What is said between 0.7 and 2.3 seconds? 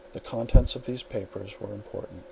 of these papers were important.